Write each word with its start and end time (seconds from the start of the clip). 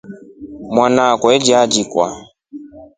Mwana 0.73 1.01
akwa 1.13 1.27
alialikwa. 1.35 2.05